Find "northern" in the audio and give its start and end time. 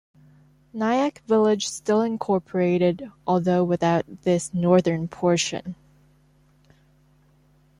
4.51-5.07